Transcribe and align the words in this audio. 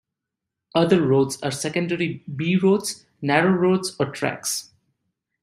Other 0.73 1.05
roads 1.05 1.39
are 1.43 1.51
secondary 1.51 2.23
B 2.35 2.55
roads, 2.55 3.05
narrow 3.21 3.51
roads 3.51 3.95
or 3.99 4.07
tracks. 4.07 4.71